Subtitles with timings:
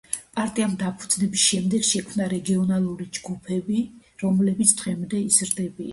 [0.37, 3.85] პარტიამ დაფუძნების შემდეგ შექმნა რეგიონალური ჯგუფები,
[4.25, 5.89] რომლებიც დღემდე იზრდებიან.